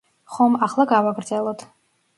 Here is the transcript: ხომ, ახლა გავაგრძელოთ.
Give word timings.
ხომ, 0.37 0.55
ახლა 0.69 0.87
გავაგრძელოთ. 0.95 1.67